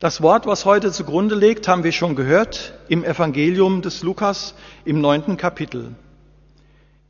Das 0.00 0.22
Wort, 0.22 0.46
was 0.46 0.64
heute 0.64 0.92
zugrunde 0.92 1.34
liegt, 1.34 1.66
haben 1.66 1.82
wir 1.82 1.90
schon 1.90 2.14
gehört 2.14 2.74
im 2.88 3.02
Evangelium 3.02 3.82
des 3.82 4.04
Lukas 4.04 4.54
im 4.84 5.00
neunten 5.00 5.36
Kapitel. 5.36 5.96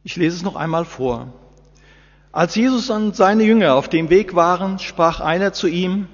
Ich 0.04 0.16
lese 0.16 0.36
es 0.36 0.42
noch 0.42 0.56
einmal 0.56 0.86
vor. 0.86 1.34
Als 2.32 2.54
Jesus 2.54 2.88
und 2.88 3.14
seine 3.14 3.42
Jünger 3.42 3.74
auf 3.74 3.90
dem 3.90 4.08
Weg 4.08 4.34
waren, 4.34 4.78
sprach 4.78 5.20
einer 5.20 5.52
zu 5.52 5.66
ihm, 5.66 6.06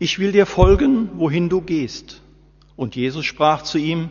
ich 0.00 0.18
will 0.18 0.32
dir 0.32 0.46
folgen, 0.46 1.08
wohin 1.14 1.48
du 1.48 1.60
gehst. 1.60 2.20
Und 2.74 2.96
Jesus 2.96 3.24
sprach 3.24 3.62
zu 3.62 3.78
ihm, 3.78 4.10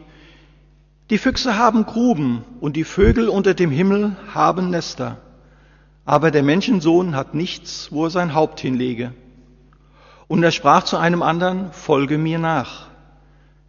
die 1.10 1.18
Füchse 1.18 1.58
haben 1.58 1.86
Gruben 1.86 2.46
und 2.62 2.78
die 2.78 2.86
Vögel 2.86 3.28
unter 3.28 3.54
dem 3.54 3.70
Himmel 3.70 4.16
haben 4.34 4.70
Nester, 4.70 5.18
aber 6.06 6.32
der 6.32 6.44
Menschensohn 6.44 7.18
hat 7.18 7.34
nichts, 7.34 7.92
wo 7.92 8.06
er 8.06 8.12
sein 8.12 8.34
Haupt 8.34 8.62
hinlege. 8.62 9.12
Und 10.28 10.44
er 10.44 10.52
sprach 10.52 10.84
zu 10.84 10.98
einem 10.98 11.24
anderen, 11.24 11.72
folge 11.72 12.18
mir 12.18 12.40
nach. 12.40 12.88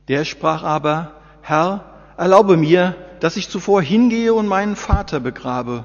Der 0.08 0.24
sprach 0.24 0.62
aber, 0.62 1.12
Herr, 1.42 1.84
erlaube 2.16 2.56
mir, 2.56 2.96
dass 3.20 3.36
ich 3.36 3.48
zuvor 3.48 3.82
hingehe 3.82 4.34
und 4.34 4.46
meinen 4.46 4.76
Vater 4.76 5.20
begrabe. 5.20 5.84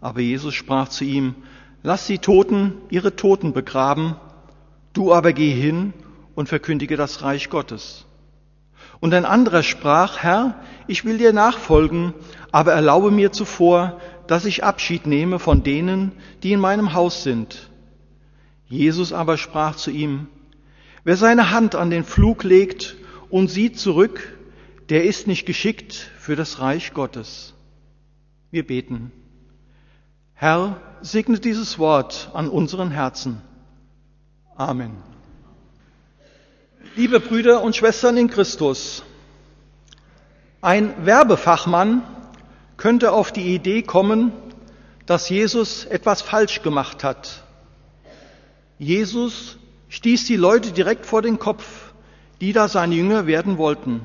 Aber 0.00 0.20
Jesus 0.20 0.54
sprach 0.54 0.88
zu 0.88 1.04
ihm, 1.04 1.34
lass 1.82 2.06
die 2.06 2.18
Toten 2.18 2.74
ihre 2.90 3.16
Toten 3.16 3.52
begraben, 3.52 4.16
du 4.92 5.12
aber 5.12 5.32
geh 5.32 5.52
hin 5.52 5.92
und 6.34 6.48
verkündige 6.48 6.96
das 6.96 7.22
Reich 7.22 7.50
Gottes. 7.50 8.06
Und 9.00 9.12
ein 9.12 9.24
anderer 9.24 9.62
sprach, 9.62 10.18
Herr, 10.18 10.54
ich 10.86 11.04
will 11.04 11.18
dir 11.18 11.32
nachfolgen, 11.32 12.14
aber 12.50 12.72
erlaube 12.72 13.10
mir 13.10 13.32
zuvor, 13.32 14.00
dass 14.26 14.44
ich 14.44 14.64
Abschied 14.64 15.06
nehme 15.06 15.38
von 15.38 15.62
denen, 15.62 16.12
die 16.42 16.52
in 16.52 16.60
meinem 16.60 16.94
Haus 16.94 17.22
sind. 17.22 17.68
Jesus 18.68 19.12
aber 19.12 19.38
sprach 19.38 19.76
zu 19.76 19.90
ihm, 19.90 20.26
wer 21.04 21.16
seine 21.16 21.50
Hand 21.50 21.74
an 21.74 21.90
den 21.90 22.04
Flug 22.04 22.42
legt 22.42 22.96
und 23.30 23.48
sieht 23.48 23.78
zurück, 23.78 24.36
der 24.88 25.04
ist 25.04 25.26
nicht 25.26 25.46
geschickt 25.46 26.10
für 26.18 26.36
das 26.36 26.60
Reich 26.60 26.92
Gottes. 26.92 27.54
Wir 28.50 28.66
beten. 28.66 29.12
Herr, 30.34 30.80
segne 31.00 31.38
dieses 31.38 31.78
Wort 31.78 32.30
an 32.34 32.48
unseren 32.48 32.90
Herzen. 32.90 33.40
Amen. 34.56 34.92
Liebe 36.96 37.20
Brüder 37.20 37.62
und 37.62 37.76
Schwestern 37.76 38.16
in 38.16 38.28
Christus, 38.28 39.02
ein 40.60 41.06
Werbefachmann 41.06 42.02
könnte 42.76 43.12
auf 43.12 43.32
die 43.32 43.54
Idee 43.54 43.82
kommen, 43.82 44.32
dass 45.04 45.28
Jesus 45.28 45.84
etwas 45.84 46.22
falsch 46.22 46.62
gemacht 46.62 47.04
hat 47.04 47.45
Jesus 48.78 49.58
stieß 49.88 50.26
die 50.26 50.36
Leute 50.36 50.72
direkt 50.72 51.06
vor 51.06 51.22
den 51.22 51.38
Kopf, 51.38 51.64
die 52.40 52.52
da 52.52 52.68
seine 52.68 52.94
Jünger 52.94 53.26
werden 53.26 53.56
wollten. 53.56 54.00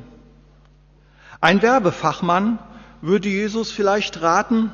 Ein 1.42 1.62
Werbefachmann 1.62 2.60
würde 3.02 3.30
Jesus 3.30 3.72
vielleicht 3.72 4.22
raten, 4.22 4.72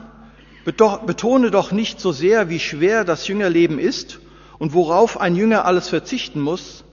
betone 0.65 1.49
doch 1.49 1.71
nicht 1.71 1.99
so 1.99 2.11
sehr, 2.11 2.49
wie 2.49 2.59
schwer 2.59 3.05
das 3.05 3.27
Jüngerleben 3.27 3.79
ist 3.79 4.19
und 4.59 4.73
worauf 4.73 5.19
ein 5.19 5.35
Jünger 5.35 5.65
alles 5.65 5.89
verzichten 5.89 6.41
muss. 6.41 6.83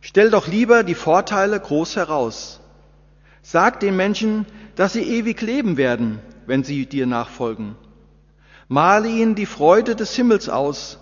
Stell 0.00 0.30
doch 0.30 0.46
lieber 0.46 0.84
die 0.84 0.94
Vorteile 0.94 1.58
groß 1.58 1.96
heraus. 1.96 2.60
Sag 3.42 3.80
den 3.80 3.96
Menschen, 3.96 4.46
dass 4.76 4.92
sie 4.92 5.02
ewig 5.02 5.40
leben 5.40 5.76
werden, 5.76 6.20
wenn 6.46 6.62
sie 6.62 6.86
dir 6.86 7.06
nachfolgen. 7.06 7.76
Male 8.68 9.08
ihnen 9.08 9.34
die 9.34 9.46
Freude 9.46 9.96
des 9.96 10.14
Himmels 10.14 10.48
aus, 10.48 10.98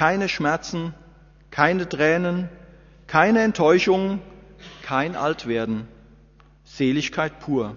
keine 0.00 0.30
Schmerzen, 0.30 0.94
keine 1.50 1.86
Tränen, 1.86 2.48
keine 3.06 3.42
Enttäuschung, 3.42 4.22
kein 4.82 5.14
Altwerden, 5.14 5.86
Seligkeit 6.64 7.38
pur. 7.38 7.76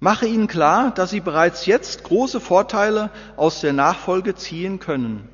Mache 0.00 0.26
ihnen 0.26 0.48
klar, 0.48 0.90
dass 0.90 1.10
sie 1.10 1.20
bereits 1.20 1.66
jetzt 1.66 2.02
große 2.02 2.40
Vorteile 2.40 3.10
aus 3.36 3.60
der 3.60 3.74
Nachfolge 3.74 4.34
ziehen 4.34 4.80
können. 4.80 5.28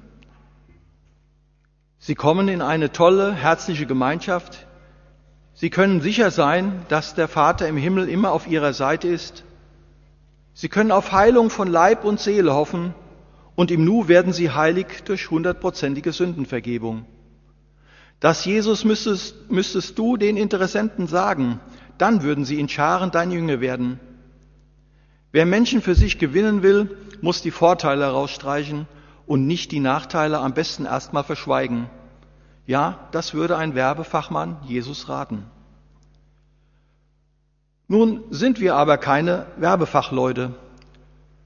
Sie 1.98 2.14
kommen 2.14 2.48
in 2.48 2.60
eine 2.60 2.92
tolle, 2.92 3.32
herzliche 3.32 3.86
Gemeinschaft. 3.86 4.66
Sie 5.54 5.70
können 5.70 6.02
sicher 6.02 6.30
sein, 6.30 6.84
dass 6.90 7.14
der 7.14 7.26
Vater 7.26 7.66
im 7.68 7.78
Himmel 7.78 8.10
immer 8.10 8.32
auf 8.32 8.46
ihrer 8.46 8.74
Seite 8.74 9.08
ist. 9.08 9.44
Sie 10.52 10.68
können 10.68 10.92
auf 10.92 11.10
Heilung 11.10 11.48
von 11.48 11.68
Leib 11.68 12.04
und 12.04 12.20
Seele 12.20 12.52
hoffen 12.52 12.94
und 13.54 13.70
im 13.70 13.84
Nu 13.84 14.08
werden 14.08 14.32
sie 14.32 14.50
heilig 14.50 15.02
durch 15.04 15.30
hundertprozentige 15.30 16.12
Sündenvergebung. 16.12 17.04
Das 18.20 18.44
Jesus 18.44 18.84
müsstest, 18.84 19.50
müsstest 19.50 19.98
du 19.98 20.16
den 20.16 20.36
Interessenten 20.36 21.06
sagen, 21.06 21.60
dann 21.98 22.22
würden 22.22 22.44
sie 22.44 22.60
in 22.60 22.68
Scharen 22.68 23.10
dein 23.10 23.30
Jünger 23.30 23.60
werden. 23.60 23.98
Wer 25.32 25.46
Menschen 25.46 25.82
für 25.82 25.94
sich 25.94 26.18
gewinnen 26.18 26.62
will, 26.62 26.96
muss 27.20 27.42
die 27.42 27.50
Vorteile 27.50 28.04
herausstreichen 28.04 28.86
und 29.26 29.46
nicht 29.46 29.72
die 29.72 29.80
Nachteile 29.80 30.38
am 30.38 30.54
besten 30.54 30.84
erstmal 30.84 31.24
verschweigen. 31.24 31.88
Ja, 32.66 33.08
das 33.12 33.34
würde 33.34 33.56
ein 33.56 33.74
Werbefachmann 33.74 34.58
Jesus 34.66 35.08
raten. 35.08 35.44
Nun 37.88 38.22
sind 38.30 38.60
wir 38.60 38.76
aber 38.76 38.98
keine 38.98 39.46
Werbefachleute, 39.56 40.54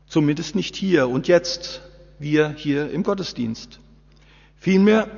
zumindest 0.07 0.55
nicht 0.55 0.77
hier 0.77 1.09
und 1.09 1.27
jetzt, 1.27 1.81
wir 2.19 2.55
hier 2.57 2.91
im 2.91 3.03
Gottesdienst. 3.03 3.81
Vielmehr, 4.59 5.09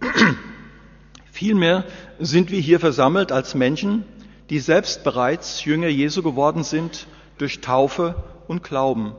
vielmehr 1.32 1.84
sind 2.18 2.50
wir 2.50 2.60
hier 2.60 2.80
versammelt 2.80 3.32
als 3.32 3.54
Menschen, 3.54 4.04
die 4.50 4.58
selbst 4.58 5.04
bereits 5.04 5.64
Jünger 5.64 5.88
Jesu 5.88 6.22
geworden 6.22 6.64
sind 6.64 7.06
durch 7.38 7.60
Taufe 7.60 8.22
und 8.46 8.62
Glauben. 8.62 9.14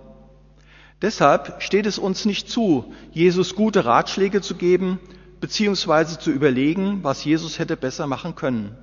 Deshalb 1.02 1.62
steht 1.62 1.86
es 1.86 1.97
uns 1.97 2.25
nicht 2.25 2.50
zu, 2.50 2.94
Jesus 3.12 3.56
gute 3.56 3.86
Ratschläge 3.86 4.42
zu 4.42 4.56
geben, 4.56 5.00
beziehungsweise 5.42 6.19
zu 6.19 6.31
überlegen, 6.31 7.00
was 7.03 7.25
Jesus 7.25 7.59
hätte 7.59 7.75
besser 7.75 8.07
machen 8.07 8.36
können. 8.36 8.78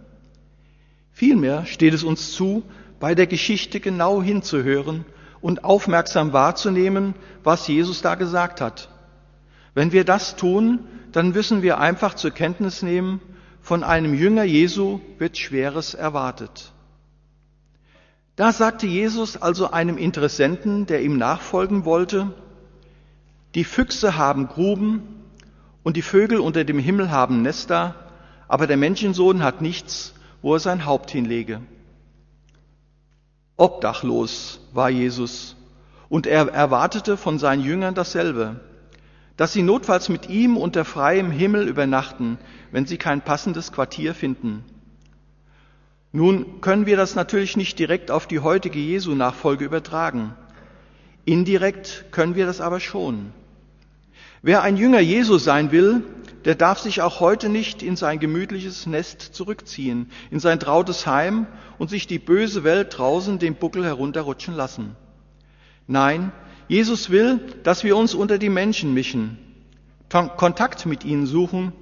Vielmehr 1.13 1.67
steht 1.67 1.95
es 1.95 2.05
uns 2.05 2.33
zu, 2.33 2.63
bei 3.01 3.15
der 3.15 3.27
Geschichte 3.27 3.81
genau 3.81 4.23
hinzuhören 4.23 5.05
und 5.43 5.65
aufmerksam 5.65 6.33
wahrzunehmen, 6.33 7.15
was 7.45 7.69
Jesus 7.69 8.01
da 8.01 8.15
gesagt 8.15 8.63
hat. 8.63 8.89
Wenn 9.75 9.93
wir 9.93 10.05
das 10.05 10.37
tun, 10.37 10.79
dann 11.11 11.33
müssen 11.33 11.63
wir 11.63 11.79
einfach 11.79 12.15
zur 12.15 12.31
Kenntnis 12.31 12.83
nehmen, 12.83 13.21
von 13.61 13.85
einem 13.85 14.15
Jünger 14.15 14.45
Jesu 14.45 15.01
wird 15.19 15.37
Schweres 15.37 15.95
erwartet. 15.95 16.73
Da 18.37 18.53
sagte 18.53 18.87
Jesus 18.87 19.41
also 19.41 19.71
einem 19.71 19.99
Interessenten, 19.99 20.87
der 20.87 21.03
ihm 21.03 21.19
nachfolgen 21.19 21.85
wollte, 21.85 22.33
die 23.55 23.65
Füchse 23.65 24.17
haben 24.17 24.49
Gruben 24.49 25.03
und 25.83 25.97
die 25.97 26.03
Vögel 26.03 26.41
unter 26.41 26.65
dem 26.65 26.79
Himmel 26.79 27.11
haben 27.11 27.43
Nester, 27.43 27.95
aber 28.49 28.67
der 28.67 28.79
Menschensohn 28.79 29.43
hat 29.43 29.61
nichts, 29.61 30.15
wo 30.41 30.55
er 30.55 30.61
sein 30.61 30.87
Haupt 30.87 31.11
hinlege. 31.11 31.61
Obdachlos 33.63 34.59
war 34.73 34.91
Jesus 34.91 35.55
und 36.09 36.27
er 36.27 36.49
erwartete 36.49 37.17
von 37.17 37.39
seinen 37.39 37.63
Jüngern 37.63 37.95
dasselbe, 37.95 38.59
dass 39.37 39.53
sie 39.53 39.63
notfalls 39.63 40.09
mit 40.09 40.29
ihm 40.29 40.57
unter 40.57 40.85
freiem 40.85 41.31
Himmel 41.31 41.69
übernachten, 41.69 42.39
wenn 42.73 42.87
sie 42.87 42.99
kein 42.99 43.21
passendes 43.21 43.71
Quartier 43.71 44.17
finden. 44.17 44.65
Nun 46.11 46.61
können 46.61 46.87
wir 46.87 46.97
das 46.97 47.15
natürlich 47.15 47.57
nicht 47.57 47.79
direkt 47.79 48.11
auf 48.11 48.27
die 48.27 48.41
heutige 48.41 48.81
Jesu-Nachfolge 48.81 49.65
übertragen. 49.65 50.35
Indirekt 51.25 52.07
können 52.11 52.35
wir 52.35 52.47
das 52.47 52.61
aber 52.61 52.81
schon. 52.81 53.33
Wer 54.43 54.63
ein 54.63 54.77
Jünger 54.77 54.99
Jesu 54.99 55.39
sein 55.39 55.71
will, 55.71 56.03
der 56.45 56.55
darf 56.55 56.79
sich 56.79 57.03
auch 57.03 57.21
heute 57.21 57.49
nicht 57.49 57.83
in 57.83 57.97
sein 57.97 58.19
gemütliches 58.19 58.87
Nest 58.87 59.21
zurückziehen, 59.21 60.11
in 60.31 60.41
sein 60.41 60.59
trautes 60.61 61.07
Heim 61.07 61.47
und 61.79 61.91
sich 61.91 62.07
die 62.07 62.19
böse 62.19 62.65
Welt 62.65 62.97
draußen 62.97 63.39
den 63.39 63.55
Buckel 63.55 63.85
herunterrutschen 63.85 64.55
lassen. 64.55 64.97
Nein, 65.87 66.33
Jesus 66.69 67.11
will, 67.11 67.41
dass 67.65 67.85
wir 67.85 67.97
uns 67.97 68.15
unter 68.15 68.39
die 68.39 68.49
Menschen 68.49 68.95
mischen, 68.95 69.39
Kontakt 70.09 70.87
mit 70.87 71.05
ihnen 71.05 71.27
suchen 71.27 71.73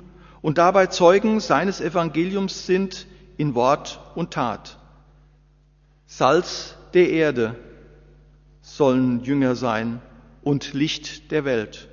und 0.42 0.58
dabei 0.58 0.86
Zeugen 0.86 1.40
seines 1.40 1.80
Evangeliums 1.80 2.66
sind 2.66 3.06
in 3.36 3.54
Wort 3.54 4.00
und 4.14 4.32
Tat. 4.32 4.78
Salz 6.06 6.76
der 6.94 7.10
Erde 7.10 7.56
sollen 8.62 9.22
Jünger 9.22 9.54
sein 9.54 10.00
und 10.42 10.72
Licht 10.72 11.30
der 11.30 11.44
Welt. 11.44 11.89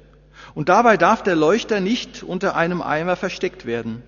Und 0.53 0.69
dabei 0.69 0.97
darf 0.97 1.23
der 1.23 1.35
Leuchter 1.35 1.79
nicht 1.79 2.23
unter 2.23 2.55
einem 2.55 2.81
Eimer 2.81 3.15
versteckt 3.15 3.65
werden. 3.65 4.03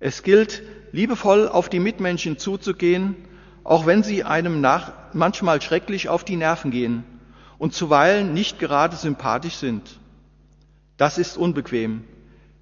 Es 0.00 0.22
gilt, 0.22 0.62
liebevoll 0.92 1.48
auf 1.48 1.68
die 1.68 1.80
Mitmenschen 1.80 2.38
zuzugehen, 2.38 3.16
auch 3.64 3.86
wenn 3.86 4.02
sie 4.02 4.24
einem 4.24 4.60
nach, 4.60 4.92
manchmal 5.12 5.62
schrecklich 5.62 6.08
auf 6.08 6.24
die 6.24 6.36
Nerven 6.36 6.70
gehen 6.70 7.04
und 7.58 7.72
zuweilen 7.72 8.34
nicht 8.34 8.58
gerade 8.58 8.96
sympathisch 8.96 9.56
sind. 9.56 9.98
Das 10.96 11.18
ist 11.18 11.36
unbequem. 11.36 12.04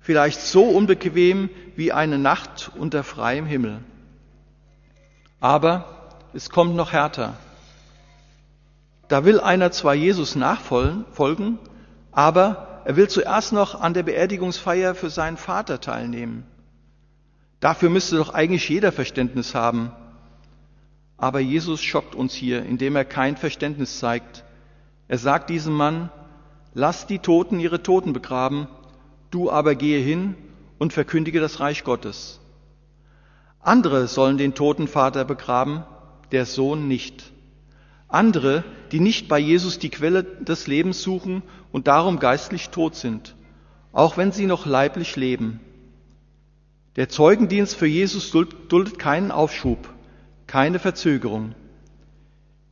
vielleicht 0.00 0.40
so 0.40 0.64
unbequem 0.64 1.48
wie 1.76 1.92
eine 1.92 2.18
Nacht 2.18 2.70
unter 2.76 3.04
freiem 3.04 3.46
Himmel. 3.46 3.78
Aber 5.40 6.12
es 6.34 6.50
kommt 6.50 6.74
noch 6.74 6.92
härter. 6.92 7.34
Da 9.08 9.24
will 9.24 9.40
einer 9.40 9.70
zwar 9.70 9.94
Jesus 9.94 10.34
nachfolgen, 10.34 11.58
aber 12.12 12.82
er 12.84 12.96
will 12.96 13.08
zuerst 13.08 13.52
noch 13.52 13.80
an 13.80 13.94
der 13.94 14.02
Beerdigungsfeier 14.02 14.94
für 14.94 15.10
seinen 15.10 15.36
Vater 15.36 15.80
teilnehmen. 15.80 16.46
Dafür 17.60 17.90
müsste 17.90 18.16
doch 18.16 18.34
eigentlich 18.34 18.68
jeder 18.68 18.92
Verständnis 18.92 19.54
haben. 19.54 19.92
Aber 21.16 21.40
Jesus 21.40 21.82
schockt 21.82 22.14
uns 22.14 22.34
hier, 22.34 22.64
indem 22.64 22.96
er 22.96 23.04
kein 23.04 23.36
Verständnis 23.36 23.98
zeigt. 23.98 24.44
Er 25.08 25.18
sagt 25.18 25.48
diesem 25.48 25.74
Mann, 25.74 26.10
lass 26.74 27.06
die 27.06 27.20
Toten 27.20 27.60
ihre 27.60 27.82
Toten 27.82 28.12
begraben, 28.12 28.66
du 29.30 29.50
aber 29.50 29.74
gehe 29.74 30.00
hin 30.00 30.34
und 30.78 30.92
verkündige 30.92 31.40
das 31.40 31.60
Reich 31.60 31.84
Gottes. 31.84 32.40
Andere 33.60 34.08
sollen 34.08 34.38
den 34.38 34.54
toten 34.54 34.88
Vater 34.88 35.24
begraben, 35.24 35.84
der 36.32 36.46
Sohn 36.46 36.88
nicht. 36.88 37.31
Andere, 38.12 38.64
die 38.92 39.00
nicht 39.00 39.28
bei 39.28 39.38
Jesus 39.38 39.78
die 39.78 39.88
Quelle 39.88 40.22
des 40.22 40.66
Lebens 40.66 41.02
suchen 41.02 41.42
und 41.72 41.86
darum 41.86 42.18
geistlich 42.18 42.68
tot 42.68 42.94
sind, 42.94 43.34
auch 43.92 44.16
wenn 44.16 44.32
sie 44.32 44.46
noch 44.46 44.66
leiblich 44.66 45.16
leben. 45.16 45.60
Der 46.96 47.08
Zeugendienst 47.08 47.74
für 47.74 47.86
Jesus 47.86 48.30
duldet 48.30 48.98
keinen 48.98 49.30
Aufschub, 49.30 49.88
keine 50.46 50.78
Verzögerung. 50.78 51.54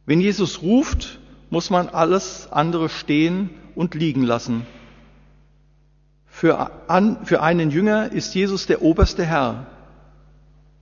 Wenn 0.04 0.20
Jesus 0.20 0.60
ruft, 0.60 1.19
muss 1.48 1.70
man 1.70 1.88
alles 1.88 2.48
andere 2.50 2.88
stehen 2.90 3.50
und 3.75 3.94
liegen 3.94 4.22
lassen. 4.22 4.66
Für, 6.26 6.70
an, 6.88 7.25
für 7.25 7.42
einen 7.42 7.70
Jünger 7.70 8.12
ist 8.12 8.34
Jesus 8.34 8.66
der 8.66 8.82
oberste 8.82 9.25
Herr, 9.25 9.66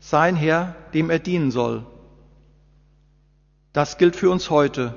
sein 0.00 0.37
Herr, 0.37 0.75
dem 0.94 1.10
er 1.10 1.19
dienen 1.19 1.50
soll. 1.50 1.84
Das 3.78 3.96
gilt 3.96 4.16
für 4.16 4.28
uns 4.28 4.50
heute. 4.50 4.92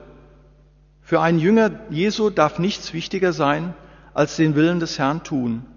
Für 1.04 1.22
einen 1.22 1.38
Jünger 1.38 1.70
Jesu 1.92 2.32
darf 2.32 2.58
nichts 2.58 2.94
wichtiger 2.94 3.32
sein, 3.32 3.76
als 4.16 4.38
den 4.38 4.56
Willen 4.56 4.80
des 4.80 4.98
Herrn 4.98 5.24
tun. 5.24 5.68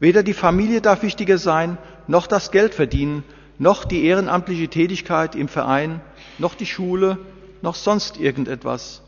Weder 0.00 0.24
die 0.24 0.32
Familie 0.32 0.80
darf 0.80 1.04
wichtiger 1.04 1.38
sein, 1.38 1.78
noch 2.08 2.26
das 2.26 2.50
Geld 2.50 2.74
verdienen, 2.74 3.22
noch 3.58 3.84
die 3.84 4.04
ehrenamtliche 4.04 4.66
Tätigkeit 4.66 5.36
im 5.36 5.46
Verein, 5.46 6.00
noch 6.38 6.56
die 6.56 6.66
Schule, 6.66 7.18
noch 7.62 7.76
sonst 7.76 8.18
irgendetwas. 8.18 9.00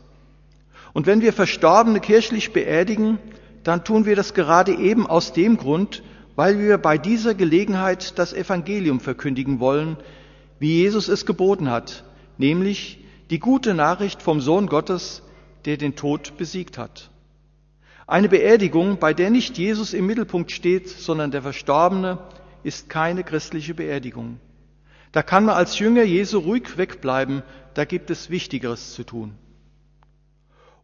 Und 0.93 1.05
wenn 1.05 1.19
wir 1.19 1.33
Verstorbene 1.33 1.99
kirchlich 1.99 2.53
beerdigen, 2.53 3.19
dann 3.65 3.83
tun 3.83 4.05
wir 4.05 4.15
das 4.15 4.33
gerade 4.33 4.73
eben 4.73 5.05
aus 5.05 5.33
dem 5.33 5.57
Grund, 5.57 6.01
weil 6.37 6.59
wir 6.59 6.77
bei 6.77 6.97
dieser 6.97 7.33
Gelegenheit 7.33 8.17
das 8.17 8.31
Evangelium 8.31 9.01
verkündigen 9.01 9.59
wollen, 9.59 9.97
wie 10.59 10.77
Jesus 10.77 11.09
es 11.09 11.25
geboten 11.25 11.69
hat, 11.69 12.05
nämlich 12.37 13.02
die 13.29 13.39
gute 13.39 13.73
Nachricht 13.73 14.21
vom 14.21 14.41
Sohn 14.41 14.67
Gottes, 14.67 15.23
der 15.65 15.77
den 15.77 15.95
Tod 15.95 16.37
besiegt 16.37 16.77
hat. 16.77 17.09
Eine 18.05 18.29
Beerdigung, 18.29 18.99
bei 18.99 19.13
der 19.13 19.29
nicht 19.29 19.57
Jesus 19.57 19.93
im 19.93 20.05
Mittelpunkt 20.05 20.51
steht, 20.51 20.89
sondern 20.89 21.31
der 21.31 21.41
Verstorbene, 21.41 22.19
ist 22.63 22.89
keine 22.89 23.23
christliche 23.23 23.73
Beerdigung. 23.73 24.39
Da 25.11 25.21
kann 25.21 25.45
man 25.45 25.55
als 25.55 25.79
Jünger 25.79 26.03
Jesu 26.03 26.39
ruhig 26.39 26.77
wegbleiben, 26.77 27.43
da 27.75 27.85
gibt 27.85 28.09
es 28.09 28.29
Wichtigeres 28.29 28.93
zu 28.93 29.03
tun. 29.03 29.33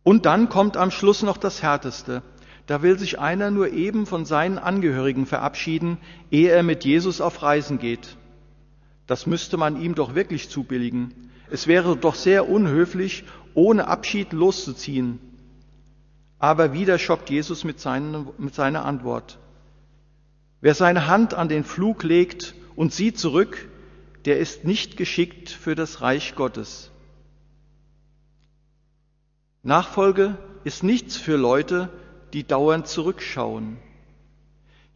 Und 0.04 0.26
dann 0.26 0.50
kommt 0.50 0.78
am 0.78 0.92
Schluss 0.92 1.24
noch 1.24 1.38
das 1.38 1.62
Härteste. 1.62 2.24
Da 2.68 2.82
will 2.82 2.98
sich 3.00 3.20
einer 3.20 3.52
nur 3.52 3.70
eben 3.74 4.06
von 4.06 4.26
seinen 4.26 4.60
Angehörigen 4.60 5.26
verabschieden, 5.26 5.98
ehe 6.32 6.52
er 6.52 6.64
mit 6.64 6.86
Jesus 6.86 7.20
auf 7.22 7.42
Reisen 7.42 7.80
geht. 7.80 8.16
Das 9.08 9.26
müsste 9.26 9.58
man 9.58 9.82
ihm 9.82 9.96
doch 9.96 10.14
wirklich 10.14 10.50
zubilligen. 10.50 11.29
Es 11.52 11.68
wäre 11.68 11.96
doch 11.98 12.16
sehr 12.16 12.50
unhöflich, 12.50 13.24
ohne 13.54 13.88
Abschied 13.88 14.34
loszuziehen. 14.34 15.20
Aber 16.38 16.74
wieder 16.74 16.98
schockt 16.98 17.30
Jesus 17.30 17.64
mit, 17.64 17.80
seinen, 17.80 18.28
mit 18.38 18.56
seiner 18.56 18.86
Antwort. 18.86 19.40
Wer 20.62 20.76
seine 20.76 21.08
Hand 21.08 21.34
an 21.34 21.50
den 21.50 21.64
Flug 21.64 22.04
legt 22.04 22.54
und 22.76 22.94
sieht 22.94 23.18
zurück, 23.18 23.68
der 24.26 24.40
ist 24.40 24.66
nicht 24.66 24.98
geschickt 24.98 25.50
für 25.50 25.76
das 25.76 26.02
Reich 26.02 26.36
Gottes. 26.36 26.92
Nachfolge 29.64 30.38
ist 30.64 30.84
nichts 30.84 31.18
für 31.18 31.36
Leute, 31.36 31.90
die 32.34 32.46
dauernd 32.46 32.88
zurückschauen. 32.88 33.78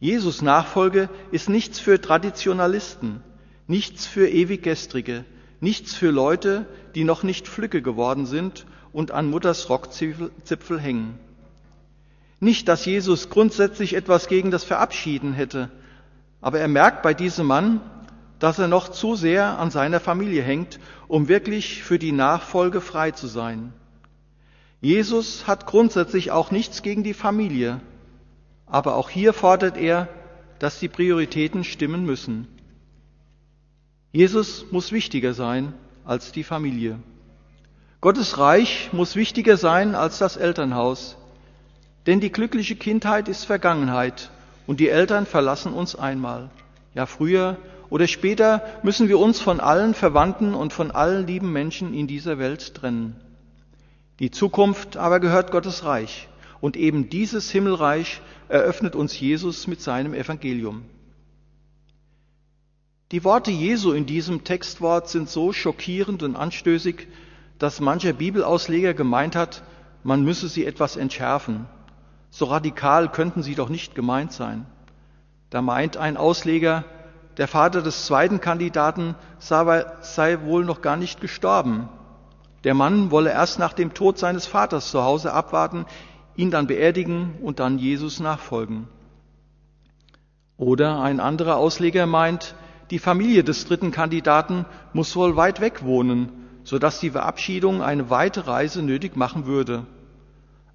Jesus 0.00 0.42
Nachfolge 0.42 1.08
ist 1.30 1.48
nichts 1.48 1.78
für 1.78 2.00
Traditionalisten, 2.00 3.22
nichts 3.66 4.06
für 4.06 4.28
Ewiggestrige, 4.28 5.24
Nichts 5.64 5.94
für 5.94 6.10
Leute, 6.10 6.66
die 6.94 7.04
noch 7.04 7.22
nicht 7.22 7.48
Flücke 7.48 7.80
geworden 7.80 8.26
sind 8.26 8.66
und 8.92 9.12
an 9.12 9.30
Mutters 9.30 9.70
Rockzipfel 9.70 10.78
hängen. 10.78 11.18
Nicht, 12.38 12.68
dass 12.68 12.84
Jesus 12.84 13.30
grundsätzlich 13.30 13.94
etwas 13.94 14.28
gegen 14.28 14.50
das 14.50 14.62
Verabschieden 14.62 15.32
hätte, 15.32 15.70
aber 16.42 16.60
er 16.60 16.68
merkt 16.68 17.02
bei 17.02 17.14
diesem 17.14 17.46
Mann, 17.46 17.80
dass 18.40 18.58
er 18.58 18.68
noch 18.68 18.90
zu 18.90 19.14
sehr 19.14 19.58
an 19.58 19.70
seiner 19.70 20.00
Familie 20.00 20.42
hängt, 20.42 20.78
um 21.08 21.28
wirklich 21.28 21.82
für 21.82 21.98
die 21.98 22.12
Nachfolge 22.12 22.82
frei 22.82 23.12
zu 23.12 23.26
sein. 23.26 23.72
Jesus 24.82 25.46
hat 25.46 25.64
grundsätzlich 25.64 26.30
auch 26.30 26.50
nichts 26.50 26.82
gegen 26.82 27.04
die 27.04 27.14
Familie, 27.14 27.80
aber 28.66 28.96
auch 28.96 29.08
hier 29.08 29.32
fordert 29.32 29.78
er, 29.78 30.10
dass 30.58 30.78
die 30.78 30.88
Prioritäten 30.88 31.64
stimmen 31.64 32.04
müssen. 32.04 32.53
Jesus 34.14 34.66
muss 34.70 34.92
wichtiger 34.92 35.34
sein 35.34 35.74
als 36.04 36.30
die 36.30 36.44
Familie. 36.44 37.00
Gottes 38.00 38.38
Reich 38.38 38.90
muss 38.92 39.16
wichtiger 39.16 39.56
sein 39.56 39.96
als 39.96 40.18
das 40.18 40.36
Elternhaus. 40.36 41.16
Denn 42.06 42.20
die 42.20 42.30
glückliche 42.30 42.76
Kindheit 42.76 43.28
ist 43.28 43.44
Vergangenheit 43.44 44.30
und 44.68 44.78
die 44.78 44.88
Eltern 44.88 45.26
verlassen 45.26 45.72
uns 45.72 45.96
einmal. 45.96 46.50
Ja, 46.94 47.06
früher 47.06 47.56
oder 47.90 48.06
später 48.06 48.62
müssen 48.84 49.08
wir 49.08 49.18
uns 49.18 49.40
von 49.40 49.58
allen 49.58 49.94
Verwandten 49.94 50.54
und 50.54 50.72
von 50.72 50.92
allen 50.92 51.26
lieben 51.26 51.52
Menschen 51.52 51.92
in 51.92 52.06
dieser 52.06 52.38
Welt 52.38 52.72
trennen. 52.76 53.16
Die 54.20 54.30
Zukunft 54.30 54.96
aber 54.96 55.18
gehört 55.18 55.50
Gottes 55.50 55.84
Reich 55.84 56.28
und 56.60 56.76
eben 56.76 57.08
dieses 57.10 57.50
Himmelreich 57.50 58.20
eröffnet 58.48 58.94
uns 58.94 59.18
Jesus 59.18 59.66
mit 59.66 59.80
seinem 59.80 60.14
Evangelium. 60.14 60.84
Die 63.14 63.22
Worte 63.22 63.52
Jesu 63.52 63.92
in 63.92 64.06
diesem 64.06 64.42
Textwort 64.42 65.08
sind 65.08 65.28
so 65.28 65.52
schockierend 65.52 66.24
und 66.24 66.34
anstößig, 66.34 67.06
dass 67.60 67.78
mancher 67.78 68.12
Bibelausleger 68.12 68.92
gemeint 68.92 69.36
hat, 69.36 69.62
man 70.02 70.24
müsse 70.24 70.48
sie 70.48 70.66
etwas 70.66 70.96
entschärfen. 70.96 71.66
So 72.30 72.46
radikal 72.46 73.08
könnten 73.08 73.44
sie 73.44 73.54
doch 73.54 73.68
nicht 73.68 73.94
gemeint 73.94 74.32
sein. 74.32 74.66
Da 75.50 75.62
meint 75.62 75.96
ein 75.96 76.16
Ausleger, 76.16 76.82
der 77.36 77.46
Vater 77.46 77.82
des 77.82 78.04
zweiten 78.04 78.40
Kandidaten 78.40 79.14
sei 79.38 80.40
wohl 80.42 80.64
noch 80.64 80.82
gar 80.82 80.96
nicht 80.96 81.20
gestorben. 81.20 81.88
Der 82.64 82.74
Mann 82.74 83.12
wolle 83.12 83.30
erst 83.30 83.60
nach 83.60 83.74
dem 83.74 83.94
Tod 83.94 84.18
seines 84.18 84.48
Vaters 84.48 84.90
zu 84.90 85.04
Hause 85.04 85.32
abwarten, 85.32 85.86
ihn 86.34 86.50
dann 86.50 86.66
beerdigen 86.66 87.34
und 87.42 87.60
dann 87.60 87.78
Jesus 87.78 88.18
nachfolgen. 88.18 88.88
Oder 90.56 91.00
ein 91.00 91.20
anderer 91.20 91.58
Ausleger 91.58 92.06
meint, 92.06 92.56
die 92.94 93.00
Familie 93.00 93.42
des 93.42 93.66
dritten 93.66 93.90
Kandidaten 93.90 94.66
muss 94.92 95.16
wohl 95.16 95.34
weit 95.34 95.60
weg 95.60 95.82
wohnen, 95.82 96.28
sodass 96.62 97.00
die 97.00 97.10
Verabschiedung 97.10 97.82
eine 97.82 98.08
weite 98.08 98.46
Reise 98.46 98.84
nötig 98.84 99.16
machen 99.16 99.46
würde. 99.46 99.84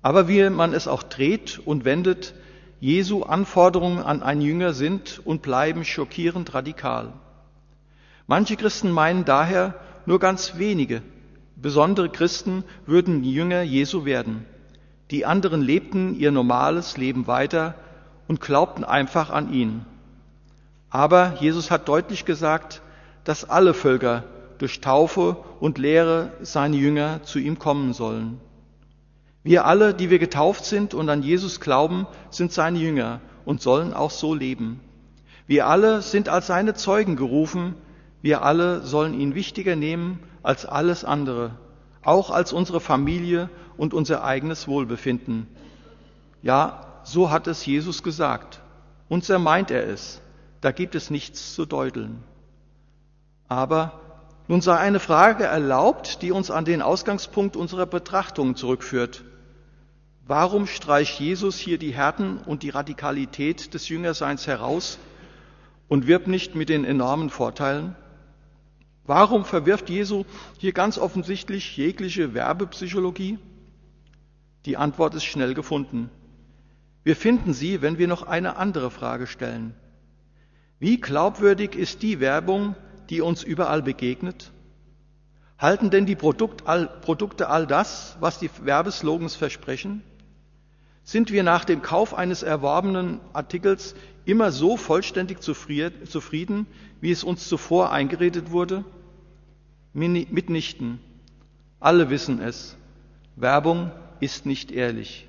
Aber 0.01 0.27
wie 0.27 0.49
man 0.49 0.73
es 0.73 0.89
auch 0.89 1.01
dreht 1.01 1.61
und 1.63 1.85
wendet, 1.85 2.33
Jesu 2.81 3.23
Anforderungen 3.23 3.99
an 3.99 4.21
einen 4.21 4.41
Jünger 4.41 4.73
sind 4.73 5.21
und 5.23 5.41
bleiben 5.43 5.85
schockierend 5.85 6.53
radikal. 6.53 7.13
Manche 8.27 8.57
Christen 8.57 8.91
meinen 8.91 9.23
daher, 9.23 9.75
nur 10.05 10.19
ganz 10.19 10.57
wenige, 10.57 11.01
besondere 11.55 12.09
Christen 12.09 12.65
würden 12.85 13.23
Jünger 13.23 13.61
Jesu 13.61 14.03
werden. 14.03 14.45
Die 15.09 15.25
anderen 15.25 15.61
lebten 15.61 16.19
ihr 16.19 16.33
normales 16.33 16.97
Leben 16.97 17.27
weiter 17.27 17.75
und 18.27 18.41
glaubten 18.41 18.83
einfach 18.83 19.29
an 19.29 19.53
ihn. 19.53 19.85
Aber 20.89 21.35
Jesus 21.39 21.69
hat 21.71 21.87
deutlich 21.87 22.25
gesagt, 22.25 22.81
dass 23.23 23.49
alle 23.49 23.73
Völker 23.73 24.23
durch 24.57 24.81
Taufe 24.81 25.37
und 25.59 25.77
Lehre 25.77 26.31
seine 26.41 26.75
Jünger 26.75 27.23
zu 27.23 27.39
ihm 27.39 27.59
kommen 27.59 27.93
sollen. 27.93 28.39
Wir 29.43 29.65
alle, 29.65 29.93
die 29.93 30.09
wir 30.09 30.19
getauft 30.19 30.65
sind 30.65 30.93
und 30.93 31.09
an 31.09 31.23
Jesus 31.23 31.59
glauben, 31.59 32.07
sind 32.29 32.51
seine 32.51 32.79
Jünger 32.79 33.21
und 33.45 33.61
sollen 33.61 33.93
auch 33.93 34.11
so 34.11 34.33
leben. 34.33 34.81
Wir 35.47 35.67
alle 35.67 36.01
sind 36.01 36.29
als 36.29 36.47
seine 36.47 36.73
Zeugen 36.73 37.15
gerufen, 37.15 37.75
wir 38.21 38.43
alle 38.43 38.81
sollen 38.81 39.19
ihn 39.19 39.33
wichtiger 39.33 39.75
nehmen 39.75 40.19
als 40.43 40.65
alles 40.65 41.05
andere, 41.05 41.51
auch 42.03 42.31
als 42.31 42.51
unsere 42.51 42.81
Familie 42.81 43.49
und 43.77 43.93
unser 43.93 44.23
eigenes 44.23 44.67
Wohlbefinden. 44.67 45.47
Ja, 46.41 47.01
so 47.03 47.31
hat 47.31 47.47
es 47.47 47.65
Jesus 47.65 48.03
gesagt. 48.03 48.61
und 49.07 49.23
zermeint 49.23 49.71
er 49.71 49.87
es. 49.87 50.21
Da 50.61 50.71
gibt 50.71 50.95
es 50.95 51.09
nichts 51.09 51.53
zu 51.55 51.65
deuteln. 51.65 52.23
Aber 53.47 53.99
nun 54.47 54.61
sei 54.61 54.77
eine 54.77 54.99
Frage 54.99 55.43
erlaubt, 55.43 56.21
die 56.21 56.31
uns 56.31 56.51
an 56.51 56.65
den 56.65 56.81
Ausgangspunkt 56.81 57.55
unserer 57.55 57.85
Betrachtung 57.85 58.55
zurückführt. 58.55 59.23
Warum 60.25 60.67
streicht 60.67 61.19
Jesus 61.19 61.57
hier 61.57 61.77
die 61.77 61.93
Härten 61.93 62.37
und 62.39 62.63
die 62.63 62.69
Radikalität 62.69 63.73
des 63.73 63.89
Jüngerseins 63.89 64.47
heraus 64.47 64.99
und 65.87 66.07
wirbt 66.07 66.27
nicht 66.27 66.55
mit 66.55 66.69
den 66.69 66.85
enormen 66.85 67.29
Vorteilen? 67.29 67.95
Warum 69.05 69.43
verwirft 69.43 69.89
Jesu 69.89 70.25
hier 70.59 70.71
ganz 70.71 70.99
offensichtlich 70.99 71.77
jegliche 71.77 72.35
Werbepsychologie? 72.35 73.39
Die 74.65 74.77
Antwort 74.77 75.15
ist 75.15 75.23
schnell 75.23 75.55
gefunden. 75.55 76.11
Wir 77.03 77.15
finden 77.15 77.53
sie, 77.53 77.81
wenn 77.81 77.97
wir 77.97 78.07
noch 78.07 78.23
eine 78.23 78.57
andere 78.57 78.91
Frage 78.91 79.25
stellen. 79.25 79.73
Wie 80.79 80.99
glaubwürdig 80.99 81.75
ist 81.75 82.01
die 82.01 82.19
Werbung, 82.19 82.75
die 83.09 83.21
uns 83.21 83.43
überall 83.43 83.81
begegnet? 83.81 84.51
Halten 85.57 85.89
denn 85.89 86.05
die 86.05 86.15
Produkt 86.15 86.67
all, 86.67 86.87
Produkte 87.01 87.49
all 87.49 87.67
das, 87.67 88.15
was 88.21 88.39
die 88.39 88.49
Werbeslogans 88.63 89.35
versprechen? 89.35 90.01
Sind 91.03 91.31
wir 91.31 91.43
nach 91.43 91.65
dem 91.65 91.81
Kauf 91.81 92.13
eines 92.13 92.43
erworbenen 92.43 93.19
Artikels 93.33 93.95
immer 94.25 94.51
so 94.51 94.77
vollständig 94.77 95.41
zufrieden, 95.41 96.67
wie 97.01 97.11
es 97.11 97.23
uns 97.23 97.49
zuvor 97.49 97.91
eingeredet 97.91 98.51
wurde? 98.51 98.85
Mitnichten. 99.93 100.99
Alle 101.79 102.09
wissen 102.09 102.39
es. 102.39 102.77
Werbung 103.35 103.91
ist 104.19 104.45
nicht 104.45 104.71
ehrlich. 104.71 105.28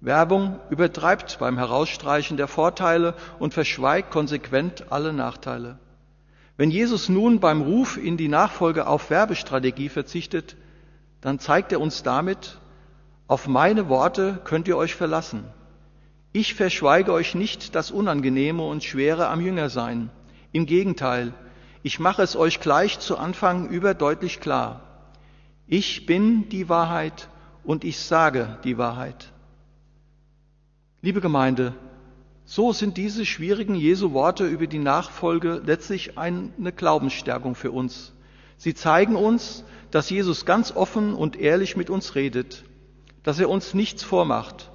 Werbung 0.00 0.58
übertreibt 0.70 1.38
beim 1.38 1.58
Herausstreichen 1.58 2.38
der 2.38 2.48
Vorteile 2.48 3.14
und 3.38 3.52
verschweigt 3.52 4.10
konsequent 4.10 4.90
alle 4.90 5.12
Nachteile. 5.12 5.78
Wenn 6.56 6.70
Jesus 6.70 7.08
nun 7.08 7.40
beim 7.40 7.60
Ruf 7.60 7.96
in 7.96 8.16
die 8.16 8.28
Nachfolge 8.28 8.86
auf 8.86 9.10
Werbestrategie 9.10 9.88
verzichtet, 9.88 10.56
dann 11.20 11.38
zeigt 11.38 11.72
er 11.72 11.80
uns 11.80 12.02
damit, 12.02 12.58
auf 13.28 13.46
meine 13.46 13.88
Worte 13.88 14.40
könnt 14.44 14.68
ihr 14.68 14.76
euch 14.76 14.94
verlassen. 14.94 15.44
Ich 16.32 16.54
verschweige 16.54 17.12
euch 17.12 17.34
nicht 17.34 17.74
das 17.74 17.90
Unangenehme 17.90 18.62
und 18.62 18.84
Schwere 18.84 19.28
am 19.28 19.40
Jüngersein. 19.40 20.10
Im 20.52 20.64
Gegenteil, 20.64 21.34
ich 21.82 21.98
mache 21.98 22.22
es 22.22 22.36
euch 22.36 22.60
gleich 22.60 22.98
zu 23.00 23.18
Anfang 23.18 23.68
überdeutlich 23.68 24.40
klar. 24.40 24.80
Ich 25.66 26.06
bin 26.06 26.48
die 26.48 26.68
Wahrheit 26.68 27.28
und 27.64 27.84
ich 27.84 27.98
sage 27.98 28.58
die 28.64 28.78
Wahrheit. 28.78 29.32
Liebe 31.02 31.20
Gemeinde, 31.20 31.74
so 32.44 32.72
sind 32.72 32.96
diese 32.96 33.24
schwierigen 33.24 33.74
Jesu 33.74 34.12
Worte 34.12 34.46
über 34.46 34.66
die 34.66 34.78
Nachfolge 34.78 35.62
letztlich 35.64 36.18
eine 36.18 36.72
Glaubensstärkung 36.72 37.54
für 37.54 37.70
uns. 37.70 38.12
Sie 38.56 38.74
zeigen 38.74 39.16
uns, 39.16 39.64
dass 39.90 40.10
Jesus 40.10 40.44
ganz 40.44 40.72
offen 40.72 41.14
und 41.14 41.36
ehrlich 41.36 41.76
mit 41.76 41.90
uns 41.90 42.14
redet 42.14 42.64
dass 43.22 43.38
er 43.38 43.48
uns 43.48 43.74
nichts 43.74 44.02
vormacht. 44.02 44.70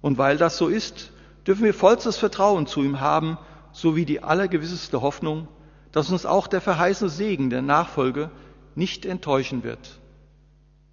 Und 0.00 0.18
weil 0.18 0.36
das 0.36 0.56
so 0.56 0.68
ist, 0.68 1.12
dürfen 1.46 1.64
wir 1.64 1.74
vollstes 1.74 2.16
Vertrauen 2.16 2.66
zu 2.66 2.82
ihm 2.82 3.00
haben, 3.00 3.38
sowie 3.72 4.04
die 4.04 4.22
allergewisseste 4.22 5.00
Hoffnung, 5.02 5.48
dass 5.92 6.10
uns 6.10 6.26
auch 6.26 6.46
der 6.46 6.60
verheißene 6.60 7.10
Segen 7.10 7.50
der 7.50 7.62
Nachfolge 7.62 8.30
nicht 8.74 9.04
enttäuschen 9.04 9.64
wird. 9.64 9.98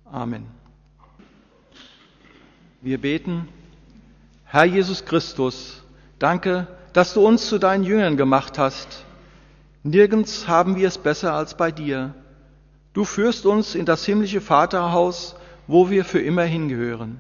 Amen. 0.05 0.46
Wir 2.81 3.00
beten, 3.00 3.48
Herr 4.50 4.63
Jesus 4.63 5.04
Christus, 5.04 5.84
danke, 6.20 6.68
dass 6.94 7.13
du 7.13 7.27
uns 7.27 7.50
zu 7.50 7.60
deinen 7.60 7.84
Jüngern 7.84 8.16
gemacht 8.16 8.58
hast. 8.58 9.04
Nirgends 9.84 10.48
haben 10.48 10.77
wir 10.77 10.88
es 10.88 10.98
besser 10.98 11.34
als 11.34 11.58
bei 11.58 11.70
dir. 11.70 12.16
Du 12.94 13.04
führst 13.04 13.46
uns 13.46 13.75
in 13.75 13.86
das 13.86 14.06
himmlische 14.06 14.39
Vaterhaus, 14.39 15.36
wo 15.68 15.89
wir 15.89 16.06
für 16.06 16.22
immer 16.22 16.44
hingehören. 16.44 17.20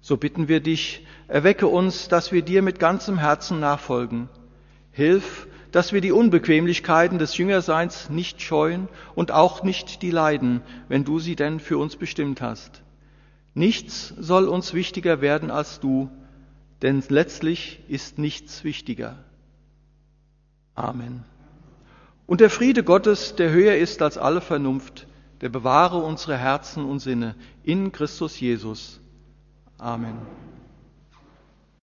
So 0.00 0.16
bitten 0.16 0.46
wir 0.46 0.60
dich, 0.60 1.04
erwecke 1.26 1.66
uns, 1.66 2.06
dass 2.06 2.30
wir 2.30 2.42
dir 2.42 2.62
mit 2.62 2.78
ganzem 2.78 3.18
Herzen 3.18 3.58
nachfolgen. 3.58 4.28
Hilf, 4.92 5.48
dass 5.72 5.92
wir 5.92 6.00
die 6.00 6.12
Unbequemlichkeiten 6.12 7.18
des 7.18 7.36
Jüngerseins 7.36 8.10
nicht 8.10 8.40
scheuen 8.40 8.86
und 9.16 9.32
auch 9.32 9.64
nicht 9.64 10.02
die 10.02 10.12
Leiden, 10.12 10.60
wenn 10.86 11.02
du 11.02 11.18
sie 11.18 11.34
denn 11.34 11.58
für 11.58 11.78
uns 11.78 11.96
bestimmt 11.96 12.40
hast. 12.40 12.84
Nichts 13.54 14.14
soll 14.16 14.46
uns 14.46 14.72
wichtiger 14.72 15.20
werden 15.20 15.50
als 15.50 15.80
du, 15.80 16.10
denn 16.84 17.02
letztlich 17.08 17.80
ist 17.88 18.18
nichts 18.18 18.62
wichtiger. 18.62 19.16
Amen. 20.74 21.24
Und 22.26 22.42
der 22.42 22.50
Friede 22.50 22.84
Gottes, 22.84 23.36
der 23.36 23.50
höher 23.52 23.76
ist 23.76 24.02
als 24.02 24.18
alle 24.18 24.42
Vernunft, 24.42 25.06
der 25.40 25.48
bewahre 25.48 25.96
unsere 25.96 26.36
Herzen 26.36 26.84
und 26.84 26.98
Sinne 26.98 27.36
in 27.62 27.90
Christus 27.90 28.38
Jesus. 28.38 29.00
Amen. 29.78 30.18